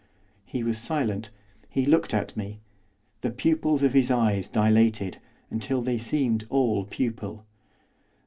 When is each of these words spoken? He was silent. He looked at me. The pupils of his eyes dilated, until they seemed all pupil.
He 0.47 0.63
was 0.63 0.79
silent. 0.79 1.29
He 1.69 1.85
looked 1.85 2.11
at 2.11 2.35
me. 2.35 2.59
The 3.21 3.29
pupils 3.29 3.83
of 3.83 3.93
his 3.93 4.09
eyes 4.09 4.47
dilated, 4.47 5.19
until 5.51 5.83
they 5.83 5.99
seemed 5.99 6.47
all 6.49 6.85
pupil. 6.85 7.45